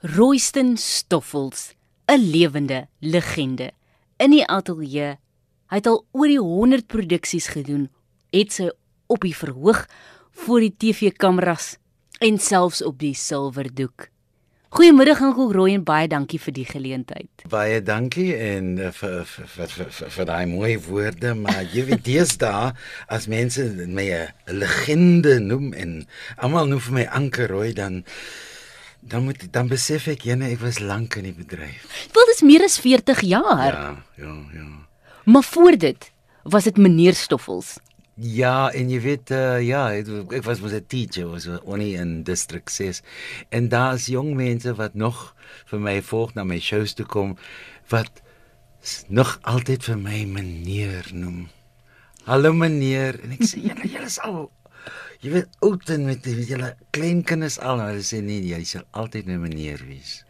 Royston 0.00 0.76
Stoffels, 0.76 1.74
'n 2.06 2.30
lewende 2.30 2.86
legende. 2.98 3.72
In 4.16 4.30
die 4.30 4.46
ateljee, 4.46 5.18
hy 5.66 5.76
het 5.76 5.86
al 5.86 6.04
oor 6.12 6.26
die 6.26 6.38
100 6.38 6.86
produksies 6.86 7.48
gedoen, 7.50 7.88
het 8.30 8.52
sy 8.52 8.68
op 9.06 9.20
die 9.26 9.34
verhoog 9.34 9.88
voor 10.30 10.60
die 10.60 10.74
TV-kameras 10.78 11.78
en 12.20 12.38
selfs 12.38 12.82
op 12.82 12.98
die 12.98 13.14
silwerdoek. 13.14 14.08
Goeiemiddag 14.68 15.20
Ankel 15.20 15.50
Roy 15.52 15.72
en 15.74 15.82
baie 15.82 16.06
dankie 16.06 16.38
vir 16.38 16.54
die 16.54 16.66
geleentheid. 16.68 17.42
Baie 17.50 17.82
dankie 17.82 18.36
en 18.36 18.78
uh, 18.78 18.92
vir 18.92 19.24
vir 19.24 19.46
vir 19.48 19.72
vir, 19.90 20.10
vir 20.10 20.28
daai 20.30 20.46
mooi 20.46 20.78
woorde, 20.78 21.34
maar 21.34 21.64
jy 21.74 21.84
weet 21.90 22.04
deesdae 22.04 22.70
as 23.08 23.26
mense 23.26 23.66
my 23.88 24.06
'n 24.14 24.30
legende 24.46 25.40
noem 25.40 25.72
en 25.74 26.06
almal 26.36 26.70
noem 26.70 26.80
vir 26.86 26.94
my 26.94 27.06
Anker 27.10 27.50
Roy 27.50 27.72
dan 27.72 28.04
dan 29.00 29.24
moet 29.24 29.52
dan 29.52 29.68
besef 29.68 30.06
ek 30.06 30.26
jene 30.28 30.50
ek 30.52 30.60
was 30.60 30.78
lank 30.78 31.16
in 31.20 31.28
die 31.30 31.36
bedryf. 31.36 31.84
Wel 32.12 32.30
dis 32.32 32.42
meer 32.42 32.64
as 32.66 32.78
40 32.82 33.20
jaar. 33.20 33.72
Ja, 33.72 34.04
ja, 34.16 34.34
ja. 34.52 34.68
Maar 35.24 35.44
voor 35.44 35.76
dit 35.76 36.12
was 36.42 36.64
dit 36.64 36.76
meneer 36.76 37.14
Stoffels. 37.14 37.76
Ja, 38.18 38.72
en 38.74 38.88
jy 38.90 38.98
weet 39.00 39.30
uh, 39.30 39.60
ja, 39.62 39.92
ek, 39.94 40.42
was 40.42 40.58
mos 40.58 40.72
'n 40.74 40.86
teacher 40.90 41.28
was 41.30 41.46
only 41.62 41.94
in 41.94 42.24
district 42.26 42.72
6 42.72 43.02
en 43.48 43.68
daar's 43.68 44.08
jong 44.10 44.34
mense 44.34 44.74
wat 44.74 44.94
nog 44.94 45.34
vir 45.70 45.80
my 45.80 46.02
volg 46.02 46.34
na 46.34 46.44
my 46.44 46.58
shows 46.58 46.94
toe 46.98 47.06
kom 47.06 47.36
wat 47.88 48.22
nog 49.06 49.38
altyd 49.42 49.84
vir 49.84 49.98
my 49.98 50.24
meneer 50.24 51.06
noem. 51.12 51.46
Hallo 52.26 52.52
meneer 52.52 53.20
en 53.22 53.36
ek 53.38 53.46
sê 53.46 53.62
julle 53.62 53.86
julle 53.86 54.10
is 54.10 54.18
al 54.18 54.50
jy 55.24 55.34
weet 55.34 55.60
oud 55.66 55.90
en 55.90 56.06
met 56.06 56.24
julle 56.24 56.74
kleinkinders 56.94 57.58
al 57.58 57.80
en 57.82 57.92
hulle 57.92 58.06
sê 58.06 58.22
nee, 58.22 58.44
jy 58.52 58.62
sal 58.64 58.86
altyd 58.92 59.26
my 59.26 59.38
meneer 59.48 59.82
wees. 59.88 60.22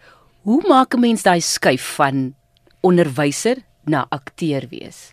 Hoe 0.49 0.63
maak 0.69 0.95
'n 0.95 1.01
mens 1.01 1.23
daai 1.23 1.41
skuif 1.41 1.97
van 1.99 2.35
onderwyser 2.81 3.65
na 3.85 4.07
akteur 4.11 4.69
wees? 4.71 5.13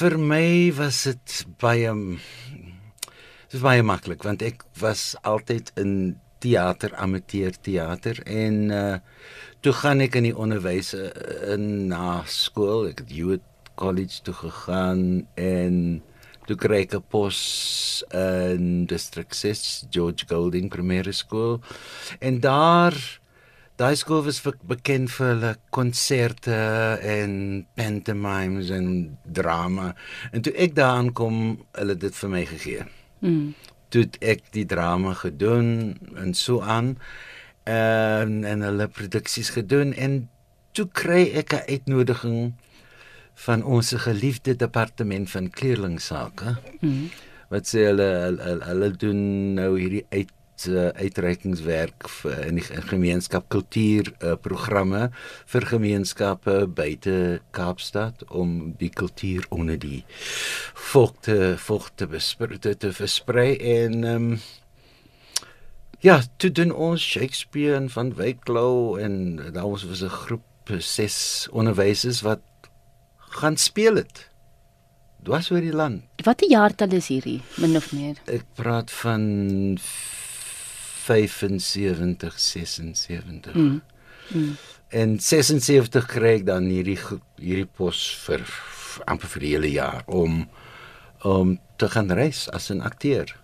vir 0.00 0.16
my 0.16 0.72
was 0.78 1.02
dit 1.04 1.32
baie 1.60 1.90
dit 1.92 3.52
was 3.52 3.64
baie 3.66 3.82
maklik 3.84 4.22
want 4.24 4.40
ek 4.46 4.62
was 4.80 5.02
altyd 5.28 5.68
in 5.82 5.92
teater 6.40 6.94
amateur 7.04 7.52
teater 7.68 8.22
en 8.24 8.56
uh 8.72 8.98
toe 9.60 9.74
gaan 9.76 10.00
ek 10.00 10.14
in 10.16 10.24
die 10.24 10.36
onderwys 10.44 10.94
uh, 10.96 11.10
in 11.52 11.90
na 11.90 12.22
skool 12.32 12.86
ek 12.88 13.02
het 13.02 13.10
Hewitt 13.12 13.44
College 13.76 14.22
toe 14.24 14.32
gegaan 14.38 15.02
en 15.36 15.74
toe 16.46 16.56
kry 16.56 16.82
ek 16.86 16.94
'n 16.94 17.04
pos 17.08 18.04
in 18.12 18.86
District 18.86 19.34
6 19.34 19.86
George 19.90 20.24
Golding 20.28 20.70
Primêre 20.70 21.12
Skool 21.12 21.60
en 22.20 22.40
daar 22.40 22.94
Daai 23.80 23.96
skool 23.96 24.20
was 24.26 24.42
bekend 24.68 25.08
vir 25.08 25.26
hulle 25.30 25.50
konserte 25.72 26.56
en 27.00 27.30
pantomimes 27.78 28.68
en 28.76 28.88
drama. 29.24 29.94
En 30.36 30.44
toe 30.44 30.52
ek 30.52 30.74
daar 30.76 30.98
aankom, 30.98 31.38
hulle 31.78 31.96
dit 31.96 32.18
vir 32.18 32.28
my 32.28 32.42
gegee. 32.50 32.84
Mm. 33.24 33.54
Toe 33.88 34.04
ek 34.20 34.44
die 34.52 34.66
drama 34.68 35.14
gedoen 35.16 35.96
en 36.20 36.36
so 36.36 36.60
aan 36.60 36.98
en 37.64 38.44
en 38.44 38.66
hulle 38.68 38.88
produksies 38.92 39.48
gedoen 39.56 39.96
en 39.96 40.20
toe 40.76 40.84
kry 40.92 41.22
ek 41.40 41.56
'n 41.56 41.64
uitnodiging 41.72 42.52
van 43.44 43.64
ons 43.64 43.94
geliefde 44.04 44.56
departement 44.56 45.30
van 45.30 45.50
kleerlingsake. 45.50 46.56
Mm. 46.80 47.08
Wat 47.50 47.66
sê 47.66 47.86
hulle 47.88 48.10
hulle, 48.26 48.58
hulle 48.66 48.90
doen 49.00 49.22
nou 49.56 49.72
hierdie 49.78 50.04
uit 50.10 50.36
uh, 50.68 50.88
uitreikingswerk 51.00 52.06
in 52.46 52.58
die 52.60 52.64
gemeenskap 52.90 53.48
kultuur 53.52 54.10
uh, 54.20 54.34
programme 54.40 55.08
vir 55.50 55.66
gemeenskappe 55.72 56.66
buite 56.66 57.40
Kaapstad 57.56 58.24
om 58.28 58.74
die 58.78 58.90
kultuur 58.92 59.46
onder 59.48 59.80
die 59.80 60.02
volk 60.92 61.22
te 61.26 61.54
volk 61.56 61.90
te 61.96 62.08
te, 62.60 62.74
te 62.74 62.92
versprei 62.92 63.54
en 63.56 64.04
um, 64.04 64.28
ja 66.04 66.20
toe 66.36 66.52
doen 66.52 66.72
ons 66.72 67.02
Shakespeare 67.02 67.76
en 67.76 67.90
van 67.90 68.14
Wyklou 68.20 69.00
en 69.00 69.36
daar 69.52 69.70
was 69.70 70.02
'n 70.02 70.08
groep 70.08 70.76
ses 70.78 71.48
onderwysers 71.50 72.20
wat 72.22 72.40
gaan 73.30 73.56
speel 73.56 73.94
het 74.00 74.30
dwars 75.22 75.50
oor 75.52 75.60
die 75.60 75.76
land. 75.76 76.02
Watter 76.24 76.48
jaartal 76.48 76.92
is 76.96 77.08
hierdie 77.12 77.42
min 77.60 77.76
of 77.76 77.92
meer? 77.92 78.16
Ek 78.30 78.44
praat 78.58 78.90
van 79.02 79.76
75 79.80 82.40
76. 82.40 83.54
Mm. 83.54 83.82
Mm. 84.28 84.56
En 84.88 85.20
76 85.20 86.06
kry 86.10 86.34
ek 86.40 86.46
dan 86.48 86.64
hierdie 86.70 86.98
hierdie 87.38 87.68
pos 87.68 88.16
vir 88.24 88.40
amper 89.10 89.28
vir 89.36 89.42
die 89.44 89.52
hele 89.54 89.70
jaar 89.74 90.02
om 90.06 90.48
om 91.20 91.60
te 91.76 91.88
gaan 91.92 92.10
reis 92.16 92.48
as 92.56 92.70
'n 92.72 92.80
akteur. 92.80 93.36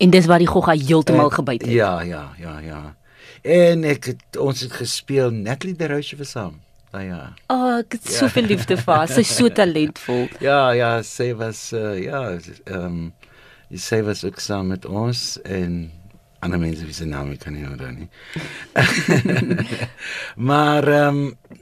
En 0.00 0.10
dis 0.10 0.26
waar 0.26 0.38
die 0.38 0.48
gogga 0.48 0.72
heeltemal 0.72 1.30
gebyt 1.30 1.62
het. 1.62 1.70
Ja, 1.70 2.00
ja, 2.00 2.34
ja, 2.38 2.58
ja. 2.58 2.96
En 3.42 3.84
ek 3.84 4.04
het 4.04 4.36
ons 4.36 4.60
het 4.60 4.72
gespeel 4.72 5.30
Natalie 5.30 5.76
de 5.76 5.86
Roche 5.86 6.16
vir 6.16 6.26
saam. 6.26 6.63
Ah 6.94 7.02
ja. 7.02 7.20
O, 7.50 7.54
oh, 7.56 7.78
ek 7.80 7.96
het 7.96 8.06
ja. 8.06 8.18
soveel 8.22 8.46
liefde 8.52 8.76
vir 8.78 8.94
haar. 8.94 9.10
Sy's 9.10 9.32
so 9.34 9.50
talentvol. 9.58 10.28
Ja, 10.44 10.70
ja, 10.78 10.90
sy 11.02 11.32
was 11.38 11.66
uh, 11.74 11.96
ja, 11.98 12.22
ehm 12.38 12.86
um, 12.86 13.04
sy 13.74 13.98
was 14.06 14.20
ook 14.22 14.38
saam 14.38 14.68
met 14.70 14.84
ons 14.86 15.40
en 15.50 15.88
ander 16.44 16.60
mense 16.62 16.84
wie 16.86 16.94
se 16.94 17.08
name 17.10 17.34
kan 17.42 17.56
nie 17.56 17.64
onthou 17.66 17.90
nie. 17.90 18.06
maar 20.50 20.86
ehm 20.92 21.22
um, 21.24 21.60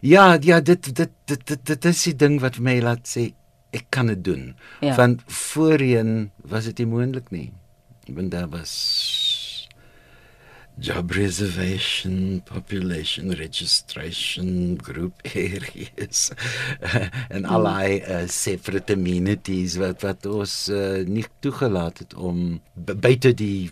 ja, 0.00 0.34
ja, 0.42 0.60
dit 0.60 0.90
dit 0.94 1.14
dit 1.30 1.46
dit, 1.46 1.66
dit 1.70 1.90
is 1.92 2.02
die 2.10 2.16
ding 2.18 2.40
wat 2.42 2.58
my 2.58 2.78
laat 2.82 3.06
sê 3.06 3.28
ek 3.76 3.86
kan 3.94 4.10
dit 4.10 4.24
doen. 4.24 4.44
Ja. 4.80 4.96
Want 4.98 5.22
voorheen 5.26 6.30
was 6.42 6.66
dit 6.72 6.82
nie 6.82 6.90
moontlik 6.90 7.30
nie. 7.30 7.50
Want 8.08 8.32
daar 8.34 8.48
was 8.48 8.74
job 10.80 11.10
reservation, 11.10 12.40
population 12.44 13.30
registration, 13.34 14.78
group 14.82 15.12
areas 15.34 16.30
en 17.28 17.44
hmm. 17.44 17.50
allerlei 17.50 18.02
uh, 18.02 18.22
separate 18.26 18.94
amenities 18.94 19.76
wat 19.82 20.02
wat 20.06 20.26
ons 20.26 20.68
uh, 20.70 21.02
nie 21.06 21.26
toegelaat 21.42 22.04
het 22.04 22.14
om 22.14 22.60
buite 22.74 23.34
die 23.34 23.70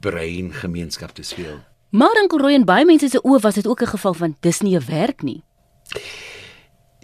brein 0.00 0.52
gemeenskap 0.52 1.14
te 1.14 1.22
speel. 1.22 1.62
Maar 1.94 2.18
in 2.22 2.28
Koroy 2.28 2.56
en 2.58 2.66
baie 2.66 2.84
mense 2.84 3.08
se 3.08 3.20
oë 3.22 3.40
was 3.40 3.54
dit 3.54 3.66
ook 3.66 3.82
'n 3.82 3.94
geval 3.94 4.14
van 4.14 4.36
dis 4.40 4.60
nie 4.60 4.76
'n 4.76 4.86
werk 4.86 5.22
nie. 5.22 5.42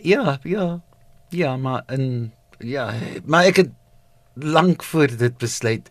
Ja, 0.02 0.38
ja. 0.42 0.80
Ja, 1.28 1.56
maar 1.56 1.82
in 1.86 2.32
ja, 2.58 2.94
maar 3.24 3.44
ek 3.44 3.56
het 3.56 3.70
lank 4.34 4.84
voor 4.84 5.16
dit 5.16 5.38
besluit 5.38 5.88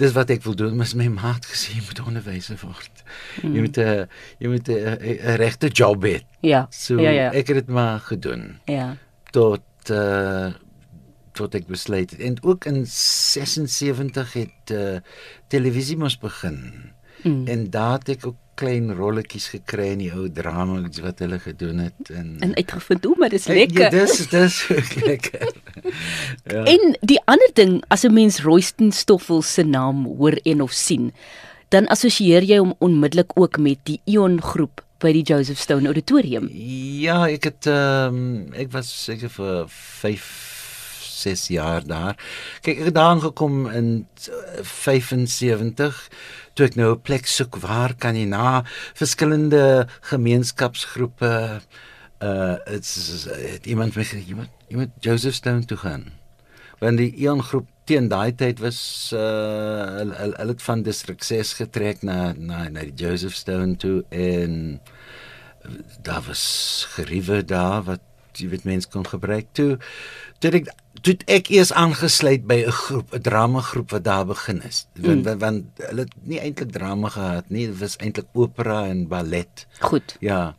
dis 0.00 0.12
wat 0.16 0.30
ek 0.30 0.42
wil 0.46 0.56
doen 0.56 0.76
mis 0.76 0.94
my 0.98 1.08
maat 1.12 1.46
gesê 1.46 1.76
jy 1.76 1.84
moet 1.86 2.00
onderwyser 2.06 2.58
word. 2.62 3.04
Mm. 3.42 3.54
jy 3.54 3.60
moet 3.66 3.78
'n 3.78 4.08
jy 4.38 4.48
moet 4.48 4.68
'n 4.68 5.36
regte 5.36 5.68
job 5.68 6.04
hê. 6.04 6.22
Ja. 6.40 6.66
So 6.70 7.00
ja, 7.00 7.10
ja. 7.10 7.30
ek 7.32 7.52
het 7.52 7.56
dit 7.56 7.68
maar 7.68 8.00
gedoen. 8.00 8.58
Ja. 8.66 8.96
Tot 9.30 9.90
uh, 9.90 10.52
tot 11.32 11.54
ek 11.54 11.66
besluit 11.66 12.10
het. 12.10 12.20
En 12.20 12.36
ook 12.42 12.64
in 12.64 12.86
76 12.86 14.32
het 14.32 14.70
uh, 14.72 14.98
televisie 15.48 15.96
mos 15.96 16.18
begin. 16.18 16.92
Mm. 17.22 17.46
en 17.46 17.70
daar 17.70 17.98
het 17.98 18.08
ek 18.08 18.26
ook 18.26 18.36
klein 18.62 18.92
rolletjies 18.94 19.48
gekry 19.56 19.88
in 19.96 20.02
die 20.04 20.10
ou 20.14 20.28
drama 20.30 20.80
wat 21.02 21.22
hulle 21.24 21.38
gedoen 21.42 21.82
het 21.88 22.12
en 22.14 22.36
en 22.46 22.54
uitgevind 22.58 23.08
hoe 23.08 23.16
maar 23.18 23.32
dis 23.34 23.48
ja, 23.50 23.56
lekker. 23.58 23.82
Ja, 23.82 23.90
dis 23.90 24.28
dis 24.30 24.58
lekker. 25.02 25.48
ja. 26.46 26.62
En 26.72 26.94
die 27.00 27.20
ander 27.26 27.50
ding 27.58 27.80
as 27.88 28.04
'n 28.06 28.14
mens 28.14 28.42
Royston 28.46 28.92
Stoffel 28.92 29.42
se 29.42 29.62
naam 29.62 30.04
hoor 30.06 30.38
en 30.42 30.62
of 30.62 30.72
sien, 30.72 31.12
dan 31.68 31.88
assosieer 31.88 32.42
jy 32.42 32.58
hom 32.58 32.74
onmiddellik 32.78 33.34
ook 33.34 33.58
met 33.58 33.78
die 33.88 34.00
Ion 34.04 34.40
groep 34.42 34.84
by 35.02 35.12
die 35.12 35.24
Joseph 35.26 35.58
Stone 35.58 35.86
Auditorium. 35.86 36.48
Ja, 37.02 37.26
ek 37.26 37.50
het 37.50 37.66
ehm 37.66 38.14
um, 38.14 38.54
ek 38.54 38.70
was 38.72 38.92
seker 39.04 39.30
vir 39.30 39.66
5 39.68 40.51
6 41.20 41.46
jaar 41.52 41.86
daar. 41.86 42.16
Kyk, 42.60 42.78
ek 42.78 42.84
het 42.84 42.94
daar 42.94 43.12
aangekom 43.14 43.66
in 43.70 44.06
75 44.62 46.08
toe 46.54 46.66
ek 46.66 46.76
nou 46.76 46.92
'n 46.94 47.00
plek 47.00 47.26
soek 47.26 47.56
waar 47.56 47.94
kan 47.94 48.16
jy 48.16 48.24
na 48.24 48.64
verskillende 48.94 49.86
gemeenskapsgroepe 50.00 51.60
uh 52.22 52.56
dit's 52.70 53.26
het 53.26 53.66
iemand 53.66 53.96
moet 53.96 54.10
jy 54.12 54.76
moet 54.76 54.90
Joseph 55.00 55.34
Stone 55.34 55.64
toe 55.64 55.76
gaan. 55.76 56.04
Want 56.78 56.96
die 56.96 57.14
een 57.16 57.42
groep 57.42 57.68
teen 57.84 58.08
daai 58.08 58.34
tyd 58.34 58.60
was 58.62 59.10
uh 59.14 59.20
hulle 59.98 60.14
hulle 60.20 60.52
het 60.52 60.62
van 60.62 60.82
district 60.82 61.24
6 61.24 61.52
getrek 61.62 62.02
na 62.02 62.32
na 62.36 62.68
na 62.68 62.80
die 62.80 62.94
Joseph 62.94 63.34
Stone 63.34 63.76
toe 63.76 64.04
en 64.08 64.80
daar 66.02 66.22
was 66.26 66.44
geriewe 66.94 67.44
daar 67.44 67.82
wat 67.82 68.00
jy 68.38 68.48
weet 68.52 68.64
mense 68.68 68.88
kon 68.88 69.06
gebruik. 69.06 69.50
Toe 69.56 69.78
toe 70.42 70.52
ek 70.58 70.70
toe 71.02 71.16
ek 71.30 71.50
eers 71.52 71.72
aangesluit 71.72 72.46
by 72.46 72.62
'n 72.66 72.76
groep 72.84 73.14
'n 73.14 73.22
dramagroep 73.28 73.90
wat 73.90 74.04
daar 74.04 74.26
begin 74.26 74.62
is. 74.62 74.86
Want 74.94 75.22
mm. 75.22 75.24
want, 75.24 75.40
want 75.40 75.64
hulle 75.88 76.04
het 76.06 76.14
nie 76.22 76.40
eintlik 76.40 76.72
drama 76.72 77.08
gehad 77.08 77.50
nie 77.50 77.66
dit 77.66 77.78
was 77.78 77.96
eintlik 77.96 78.28
opera 78.32 78.86
en 78.86 79.08
ballet. 79.08 79.66
Goed. 79.80 80.16
ja. 80.20 80.56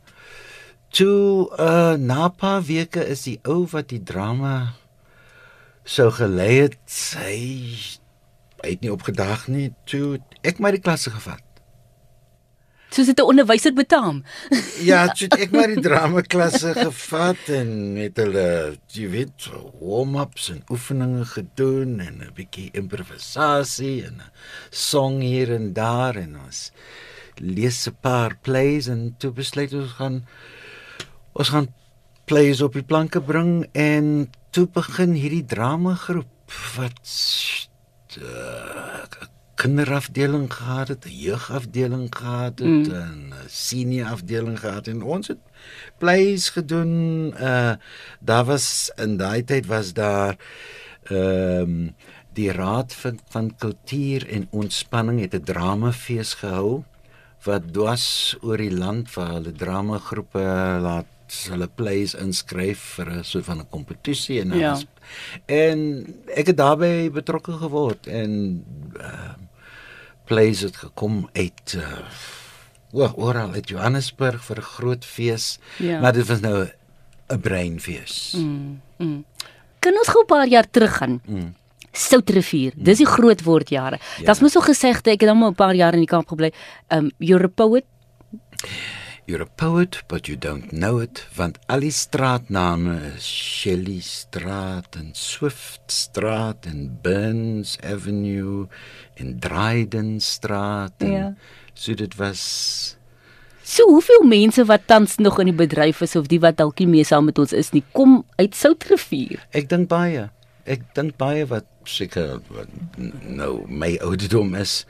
Toe 0.88 1.50
uh, 1.58 1.94
na 1.98 2.26
'n 2.26 2.36
paar 2.36 2.62
weke 2.62 3.06
is 3.06 3.22
die 3.22 3.38
ou 3.42 3.66
wat 3.70 3.88
die 3.88 4.02
drama 4.02 4.74
sou 5.84 6.10
gelei 6.10 6.68
het 6.68 6.78
hy 7.18 7.38
hy 8.64 8.70
het 8.70 8.80
nie 8.80 8.92
opgedag 8.92 9.48
nie. 9.48 9.72
Toe 9.84 10.18
ek 10.42 10.58
my 10.58 10.70
die 10.70 10.80
klasse 10.80 11.10
gevat 11.10 11.42
Soos 12.94 13.08
dit 13.10 13.18
'n 13.18 13.26
onderwyser 13.26 13.74
betaam. 13.74 14.22
Ja, 14.90 15.06
het 15.10 15.34
ek 15.34 15.50
maar 15.50 15.66
die 15.66 15.82
dramaklasse 15.82 16.74
gevat 16.74 17.48
en 17.48 17.92
met 17.96 18.16
hulle, 18.22 18.76
jy 18.94 19.08
weet, 19.10 19.48
warm-ups 19.80 20.50
en 20.54 20.62
oefeninge 20.70 21.24
gedoen 21.24 21.98
en 22.00 22.22
'n 22.22 22.34
bietjie 22.34 22.70
improvisasie 22.72 24.04
en 24.06 24.22
'n 24.22 24.30
song 24.70 25.20
hier 25.20 25.50
en 25.52 25.72
daar 25.72 26.16
en 26.16 26.38
ons 26.44 26.70
lees 27.40 27.86
'n 27.88 27.96
paar 28.00 28.36
plays 28.42 28.86
en 28.86 29.14
toe 29.18 29.32
besluit 29.32 29.72
ons 29.74 29.92
gaan 29.98 30.26
ons 31.32 31.48
gaan 31.48 31.68
plays 32.24 32.62
op 32.62 32.72
die 32.72 32.86
planke 32.86 33.20
bring 33.20 33.66
en 33.72 34.30
toe 34.50 34.66
begin 34.66 35.12
hierdie 35.18 35.44
dramagroep 35.44 36.52
wat 36.76 37.02
uh, 38.22 39.02
kinderafdeling 39.64 40.52
gehad 40.52 40.88
het, 40.88 41.04
'n 41.04 41.18
jeugafdeling 41.28 42.08
gehad 42.16 42.58
het, 42.58 42.88
mm. 42.88 43.32
'n 43.32 43.32
senior 43.46 44.06
afdeling 44.06 44.60
gehad 44.60 44.86
en 44.86 45.02
ons 45.02 45.28
het 45.28 45.42
plays 45.98 46.50
gedoen. 46.50 46.92
Uh 47.40 47.72
daar 48.20 48.44
was 48.44 48.92
in 48.96 49.16
daai 49.16 49.44
tyd 49.44 49.66
was 49.66 49.92
daar 49.92 50.36
ehm 51.02 51.60
um, 51.60 51.94
die 52.34 52.52
Raad 52.52 52.94
van, 52.94 53.18
van 53.28 53.56
Kultuur 53.56 54.28
en 54.28 54.48
Ontspanning 54.50 55.20
het 55.20 55.34
'n 55.34 55.44
dramafees 55.44 56.34
gehou 56.34 56.82
wat 57.44 57.62
dwas 57.72 58.36
oor 58.40 58.56
die 58.56 58.76
land 58.76 59.10
vir 59.10 59.26
hulle 59.26 59.52
dramagroepe 59.52 60.44
laat 60.80 61.06
hulle 61.48 61.68
plays 61.74 62.14
inskryf 62.14 62.80
vir 62.96 63.10
'n 63.10 63.24
soort 63.24 63.44
van 63.44 63.58
'n 63.58 63.68
kompetisie 63.70 64.40
en 64.40 64.58
ja. 64.58 64.78
en 65.46 65.78
ek 66.34 66.46
het 66.46 66.56
daarbey 66.56 67.10
betrokke 67.10 67.52
geword 67.52 68.06
en 68.06 68.64
uh, 69.00 69.34
plays 70.24 70.60
het 70.60 70.76
gekom 70.76 71.28
uit 71.32 71.76
uh, 71.76 73.12
oral 73.16 73.52
uit 73.52 73.68
Johannesburg 73.68 74.44
vir 74.44 74.58
'n 74.58 74.70
groot 74.76 75.04
fees 75.04 75.58
ja. 75.78 76.00
maar 76.00 76.12
dit 76.12 76.26
was 76.26 76.40
nou 76.40 76.68
'n 77.28 77.40
breinfees. 77.40 78.34
Mm, 78.36 78.80
mm. 78.96 79.24
Kan 79.78 79.92
ons 79.92 80.08
gou 80.08 80.22
'n 80.22 80.26
paar 80.26 80.46
jaar 80.46 80.70
terug 80.70 80.96
gaan? 80.96 81.20
Mm. 81.26 81.54
Soutrivier. 81.92 82.72
Mm. 82.76 82.84
Dis 82.84 82.98
die 82.98 83.06
groot 83.06 83.42
woordjare. 83.42 83.98
Ja. 84.18 84.24
Dit's 84.26 84.40
mos 84.40 84.52
so 84.52 84.60
gesegde, 84.60 85.10
ek 85.10 85.20
het 85.20 85.28
dan 85.28 85.38
maar 85.38 85.50
'n 85.50 85.54
paar 85.54 85.74
jaar 85.74 85.92
in 85.92 86.04
die 86.04 86.08
Kaap 86.08 86.28
gebly. 86.28 86.52
Um 86.88 87.10
you're 87.18 87.44
a 87.44 87.48
poet. 87.48 87.84
You're 89.26 89.40
a 89.40 89.46
poet, 89.46 90.02
but 90.06 90.28
you 90.28 90.36
don't 90.36 90.70
know 90.70 90.98
it, 90.98 91.24
want 91.34 91.56
al 91.72 91.80
die 91.80 91.92
straatname 91.96 92.98
is 93.14 93.24
Shelley 93.24 94.02
Straat 94.04 94.98
en 95.00 95.14
Swift 95.16 95.80
Straat 95.88 96.66
en 96.68 96.90
Burns 97.00 97.78
Avenue 97.80 98.66
en 99.16 99.38
Dryden 99.40 100.18
Straat 100.20 100.92
en 101.00 101.14
ja. 101.14 101.30
so 101.72 101.96
dit 101.96 102.16
was 102.20 102.42
So 103.64 103.88
hoeveel 103.88 104.26
mense 104.28 104.66
wat 104.68 104.84
tans 104.92 105.16
nog 105.16 105.40
in 105.40 105.48
die 105.48 105.56
bedryf 105.56 106.02
is 106.04 106.16
of 106.20 106.28
die 106.28 106.40
wat 106.44 106.58
dalk 106.60 106.82
nie 106.84 106.90
meer 106.98 107.08
saam 107.08 107.24
met 107.24 107.40
ons 107.40 107.56
is 107.56 107.72
nie, 107.72 107.80
kom 107.96 108.18
uit 108.36 108.52
Soutrivier. 108.52 109.40
Ek 109.56 109.70
dink 109.72 109.88
baie. 109.88 110.26
Ek 110.68 110.84
dink 110.92 111.16
baie 111.16 111.46
wat 111.48 111.64
seker 111.88 112.42
nou 113.24 113.64
my 113.72 113.94
ouderdom 114.04 114.52
is. 114.60 114.82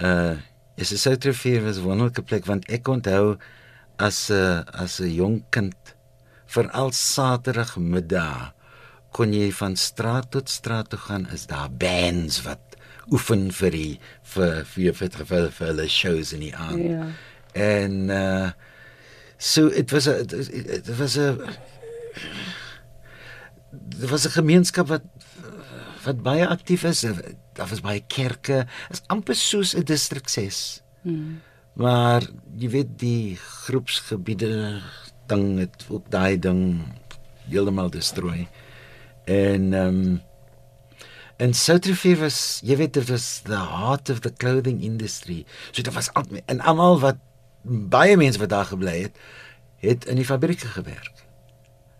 Uh 0.00 0.40
is 0.80 0.96
Soutrivier 0.96 1.60
was 1.64 1.76
'n 1.76 1.84
wonderlike 1.84 2.24
plek 2.24 2.48
want 2.48 2.64
ek 2.72 2.88
onthou 2.88 3.36
as 3.98 4.30
'n 4.30 4.64
as 4.72 5.00
'n 5.00 5.14
jong 5.14 5.44
kind 5.50 5.74
veral 6.46 6.92
Saterdagmiddag 6.92 8.52
kon 9.10 9.32
jy 9.32 9.50
van 9.52 9.76
straat 9.76 10.30
tot 10.30 10.48
straat 10.48 10.90
toe 10.92 10.98
gaan 10.98 11.26
is 11.32 11.46
daar 11.46 11.70
bands 11.70 12.42
wat 12.44 12.76
oefen 13.12 13.50
vir 13.52 13.70
die 13.70 14.00
vir 14.34 14.64
vir 14.64 14.92
vir 14.92 15.10
vir, 15.24 15.50
vir 15.50 15.66
hulle 15.66 15.88
shows 15.88 16.32
in 16.32 16.40
die 16.40 16.54
aand. 16.54 16.84
Ja. 16.84 17.06
En 17.52 18.10
uh 18.10 18.50
so 19.38 19.66
it 19.66 19.92
was 19.92 20.08
a 20.08 20.20
it 20.20 20.88
was 20.98 21.18
a 21.18 21.36
dit 23.72 24.10
was 24.10 24.26
'n 24.26 24.36
gemeenskap 24.40 24.88
wat 24.88 25.04
wat 26.04 26.22
baie 26.22 26.46
aktief 26.46 26.84
is. 26.84 27.00
Daar 27.52 27.68
was 27.68 27.80
baie 27.80 28.04
kerke. 28.06 28.66
Is 28.90 29.02
amper 29.06 29.34
soos 29.34 29.74
'n 29.74 29.84
distrik 29.84 30.28
6. 30.28 30.82
Hmm. 31.02 31.40
Maar 31.76 32.24
jy 32.56 32.70
weet 32.72 32.94
die 33.00 33.36
groepsgebiede 33.36 34.80
ding 35.28 35.58
het 35.58 35.84
ook 35.92 36.08
daai 36.10 36.38
ding 36.38 36.62
heeltemal 37.50 37.90
destrooi. 37.90 38.46
En 39.24 39.72
ehm 39.72 40.00
um, 40.06 40.22
en 41.36 41.52
Soutrivier 41.52 42.16
was 42.16 42.60
jy 42.64 42.76
weet 42.80 42.94
dit 42.96 43.08
was 43.10 43.42
the 43.44 43.58
heart 43.60 44.08
of 44.10 44.22
the 44.24 44.32
clothing 44.32 44.80
industry. 44.82 45.44
So 45.70 45.82
dit 45.82 45.92
was 45.94 46.08
al 46.12 46.24
en 46.44 46.60
almal 46.60 47.00
wat 47.00 47.20
baie 47.62 48.16
mense 48.16 48.40
wat 48.40 48.48
daar 48.48 48.64
gebly 48.64 49.02
het, 49.02 49.18
het 49.84 50.06
in 50.08 50.16
die 50.16 50.24
fabrieke 50.24 50.66
gewerk. 50.66 51.26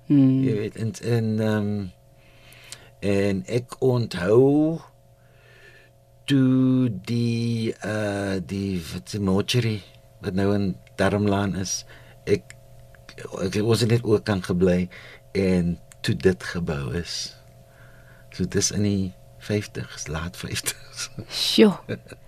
Hmm. 0.06 0.40
Jy 0.40 0.54
weet 0.56 0.76
en 0.76 0.92
en 1.02 1.28
ehm 1.40 1.68
um, 1.68 1.92
en 3.00 3.42
ek 3.44 3.76
onthou 3.84 4.80
toe 6.26 6.90
die 7.06 7.74
uh 7.86 8.38
die 8.42 8.80
Fatimocheri 8.82 9.78
wat 10.24 10.34
nou 10.34 10.50
in 10.54 10.74
Darmlaan 10.98 11.54
is 11.60 11.84
ek 12.26 12.56
ek 13.44 13.60
was 13.64 13.84
net 13.86 14.04
ook 14.04 14.26
kan 14.26 14.42
gebly 14.44 14.88
en 15.32 15.76
toe 16.00 16.16
dit 16.16 16.42
gebou 16.52 16.92
is. 16.98 17.36
So 18.34 18.44
dis 18.44 18.70
in 18.74 18.84
die 18.84 19.14
50s 19.46 20.08
laat 20.10 20.36
50s 20.36 21.08
sjoe 21.30 21.78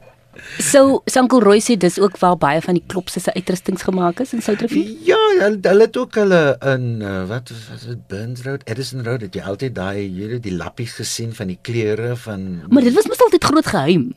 So 0.58 1.02
Sankel 1.10 1.42
Roy 1.42 1.60
sê 1.62 1.76
dis 1.80 1.98
ook 1.98 2.18
waar 2.22 2.36
baie 2.40 2.60
van 2.64 2.78
die 2.78 2.84
klopse 2.86 3.20
se 3.20 3.32
uitrustings 3.34 3.82
gemaak 3.86 4.20
is 4.24 4.32
in 4.36 4.42
Soutrivier. 4.42 4.94
Ja, 5.06 5.18
hulle 5.38 5.58
hulle 5.62 5.86
het 5.88 5.96
ook 5.96 6.18
hulle 6.20 6.42
in 6.72 7.02
uh, 7.02 7.24
wat 7.30 7.52
was 7.70 7.86
dit 7.88 8.06
Burns 8.10 8.42
Road, 8.46 8.64
Edison 8.70 9.04
Road, 9.06 9.26
het 9.26 9.34
jy 9.34 9.42
altyd 9.42 9.74
daai 9.76 10.06
hierdie 10.06 10.40
die 10.48 10.56
lappies 10.56 10.96
gesien 10.98 11.34
van 11.34 11.52
die 11.52 11.58
kleure 11.62 12.14
van 12.16 12.48
Maar 12.70 12.88
dit 12.88 12.96
was 12.96 13.08
mos 13.10 13.22
altyd 13.28 13.44
groot 13.50 13.70
geheim. 13.74 14.10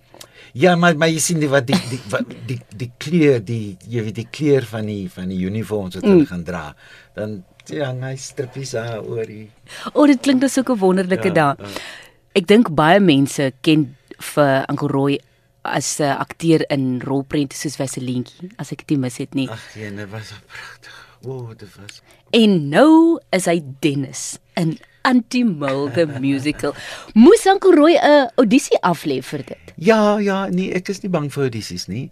Ja, 0.54 0.76
maar 0.76 0.98
maar 0.98 1.12
jy 1.12 1.22
sien 1.24 1.40
die 1.40 1.50
wat 1.52 1.70
die 1.70 1.80
die 1.90 2.02
wat 2.12 2.36
die 2.48 2.60
die 2.76 2.92
kleur 3.00 3.40
die 3.46 3.78
jy 3.88 4.04
weet 4.08 4.20
die 4.20 4.28
kleur 4.32 4.68
van 4.68 4.90
die 4.90 5.06
van 5.12 5.32
die 5.32 5.40
uniforms 5.48 5.98
wat 5.98 6.06
hulle 6.08 6.26
mm. 6.26 6.30
gaan 6.34 6.44
dra. 6.48 6.66
Dan 7.16 7.42
ja, 7.72 7.92
nice 7.96 8.32
strippies 8.34 8.74
daar 8.76 9.00
oor 9.06 9.26
die 9.26 9.48
O, 9.94 10.02
oh, 10.02 10.08
dit 10.10 10.20
klink 10.20 10.42
dus 10.42 10.54
so 10.54 10.62
'n 10.62 10.78
wonderlike 10.78 11.32
ja, 11.32 11.34
dag. 11.34 11.56
Ja. 11.60 11.68
Ek 12.36 12.48
dink 12.48 12.70
baie 12.76 13.00
mense 13.00 13.52
ken 13.62 13.96
vir 14.18 14.66
Uncle 14.70 14.88
Roy 14.88 15.20
as 15.62 16.00
'n 16.00 16.04
uh, 16.04 16.20
akteur 16.20 16.66
in 16.70 17.02
rolprente 17.02 17.56
soos 17.56 17.76
Vaselientjie, 17.76 18.52
as 18.58 18.72
ek 18.72 18.88
dit 18.88 18.98
mis 18.98 19.18
het 19.18 19.34
nie. 19.34 19.50
Ag 19.50 19.76
nee, 19.76 19.94
dit 19.94 20.10
was 20.10 20.34
pragtig. 20.48 21.08
O, 21.22 21.32
oh, 21.32 21.50
dit 21.58 21.70
was. 21.78 22.02
En 22.34 22.70
nou 22.70 23.20
is 23.30 23.46
hy 23.46 23.62
Dennis 23.80 24.40
in 24.58 24.80
Antimulde 25.02 26.08
musical. 26.26 26.74
Moes 27.14 27.46
Uncle 27.46 27.76
Roy 27.76 27.94
'n 27.94 28.32
audisie 28.36 28.80
aflê 28.82 29.22
vir 29.22 29.46
dit? 29.46 29.74
Ja, 29.76 30.18
ja, 30.18 30.48
nee, 30.50 30.74
ek 30.74 30.90
is 30.90 31.02
nie 31.02 31.10
bang 31.10 31.30
vir 31.34 31.44
audisies 31.44 31.88
nie. 31.88 32.12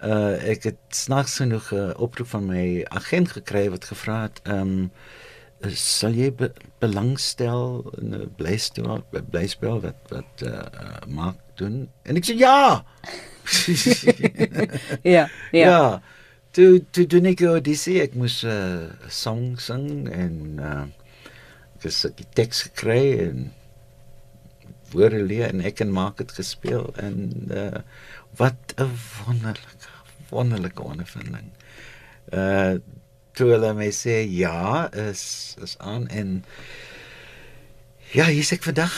Uh 0.00 0.38
ek 0.46 0.64
het 0.64 0.80
snags 0.88 1.36
genoeg 1.42 1.72
'n 1.72 1.96
oproep 1.96 2.28
van 2.28 2.46
my 2.46 2.84
agent 2.88 3.28
gekry 3.36 3.68
wat 3.70 3.84
gevra 3.84 4.22
het, 4.22 4.40
ehm 4.44 4.60
um, 4.60 4.90
sal 5.74 6.14
jy 6.14 6.30
be 6.30 6.52
belangstel 6.78 7.82
in 7.98 8.14
'n 8.14 8.30
blyspel 8.36 9.04
blyspel 9.30 9.80
wat 9.80 10.00
wat 10.08 10.42
uh, 10.46 10.52
uh 10.52 11.06
maak 11.06 11.36
doen. 11.58 11.88
En 12.04 12.16
ek 12.20 12.28
sê 12.28 12.38
ja. 12.38 12.84
Ja 15.16 15.24
ja. 15.52 15.66
Ja 15.66 15.82
toe 16.58 16.80
toe 16.90 17.04
doen 17.06 17.28
ek 17.30 17.44
audisie 17.46 18.00
ek 18.02 18.16
moes 18.18 18.40
'n 18.42 18.50
uh, 18.50 19.10
song 19.12 19.58
sing 19.62 20.08
en 20.10 20.34
uh 20.58 20.86
dis 21.78 21.98
die 22.18 22.26
teks 22.34 22.64
gekry 22.66 23.02
en 23.22 23.52
woorde 24.90 25.20
leer 25.22 25.52
en 25.52 25.62
ek 25.62 25.78
en 25.84 25.92
maak 25.94 26.18
dit 26.18 26.32
gespeel 26.40 26.88
en 26.98 27.18
uh 27.54 27.82
wat 28.40 28.74
'n 28.74 28.90
wonderlike 29.20 29.92
wonderlike 30.32 30.82
ondervinding. 30.82 31.52
Uh 32.32 32.82
toe 33.38 33.52
hulle 33.54 33.70
my 33.78 33.90
sê 33.94 34.24
ja 34.26 34.88
is 34.90 35.54
is 35.62 35.78
aan. 35.78 36.08
En 36.08 36.44
ja 38.10 38.26
hier's 38.26 38.52
ek 38.52 38.66
vandag 38.66 38.94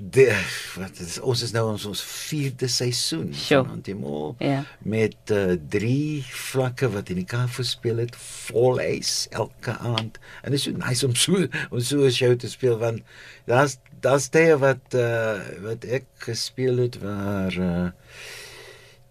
De, 0.00 0.28
wat 0.76 0.98
is 1.00 1.14
ons 1.24 1.40
is 1.42 1.52
nou 1.56 1.62
ons 1.72 1.84
ons 1.88 2.00
4de 2.04 2.68
seisoen 2.68 3.30
Sjoe. 3.34 3.62
van 3.64 3.70
Antimol 3.78 4.34
Ja. 4.44 4.58
met 4.84 5.16
uh, 5.32 5.54
drie 5.72 6.20
vlakke 6.28 6.90
wat 6.92 7.08
in 7.08 7.16
die 7.22 7.24
Kaap 7.24 7.50
gespeel 7.56 7.96
het 8.04 8.16
vol 8.20 8.76
ys 8.84 9.24
elke 9.30 9.72
aand 9.78 10.18
en 10.42 10.50
dit 10.52 10.58
is 10.60 10.66
so 10.68 10.76
nice 10.76 11.06
om 11.06 11.14
so 11.16 11.46
om 11.70 11.80
so 11.80 12.04
'n 12.04 12.10
show 12.12 12.36
te 12.36 12.48
speel 12.48 12.76
want 12.78 13.00
daar's 13.48 13.78
daar's 14.04 14.28
tye 14.28 14.58
wat 14.60 14.84
uh, 14.94 15.40
wat 15.64 15.84
ek 15.88 16.04
gespeel 16.28 16.76
het 16.84 17.00
waar 17.00 17.56
uh, 17.56 17.88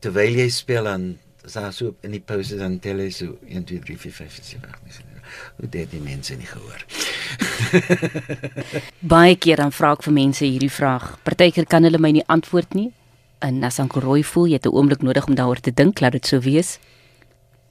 terwyl 0.06 0.38
jy 0.38 0.50
speel 0.54 0.84
dan 0.84 1.18
is 1.46 1.54
daar 1.58 1.74
so 1.74 1.96
in 2.02 2.12
die 2.12 2.22
pause 2.22 2.58
dan 2.62 2.80
tel 2.80 2.98
jy 3.02 3.10
so 3.10 3.38
1 3.50 3.64
2 3.66 3.80
3 3.80 3.98
4 3.98 4.12
5 4.22 4.36
6 4.38 4.50
7 4.50 4.70
8 4.70 4.84
9 4.86 5.15
10 5.26 5.58
Hoe 5.58 5.70
dit 5.70 5.92
die 5.92 6.02
mense 6.02 6.36
nie 6.36 6.48
gehoor. 6.48 6.86
Baie 9.16 9.36
keer 9.36 9.62
dan 9.64 9.72
vra 9.72 9.94
ek 9.96 10.04
vir 10.08 10.16
mense 10.16 10.46
hierdie 10.46 10.72
vraag. 10.72 11.16
Partykeer 11.24 11.68
kan 11.70 11.88
hulle 11.88 12.02
my 12.02 12.12
nie 12.16 12.26
antwoord 12.32 12.76
nie. 12.78 12.90
En 13.46 13.64
as 13.64 13.80
Anko 13.80 14.04
Roy 14.04 14.24
voel 14.24 14.52
jy 14.52 14.60
het 14.60 14.68
'n 14.68 14.76
oomblik 14.76 15.02
nodig 15.02 15.28
om 15.28 15.36
daaroor 15.36 15.62
te 15.62 15.74
dink, 15.74 16.00
laat 16.00 16.12
dit 16.12 16.28
so 16.28 16.40
wees. 16.40 16.80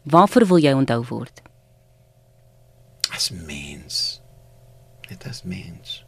Waarvoor 0.02 0.46
wil 0.46 0.58
jy 0.58 0.72
onthou 0.72 1.04
word? 1.08 1.42
As 3.14 3.30
mens. 3.30 4.20
Net 5.08 5.26
as 5.26 5.42
mens. 5.42 6.04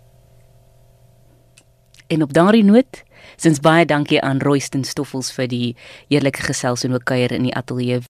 En 2.07 2.23
op 2.23 2.33
daardie 2.33 2.65
noot, 2.65 3.03
sins 3.37 3.61
baie 3.61 3.87
dankie 3.87 4.21
aan 4.21 4.41
Royston 4.41 4.85
Stoffels 4.85 5.33
vir 5.33 5.49
die 5.49 5.77
eerlike 6.09 6.43
gesels 6.43 6.85
en 6.85 6.93
ook 6.93 7.05
kuier 7.05 7.33
in 7.33 7.43
die 7.43 7.55
ateljee 7.55 8.07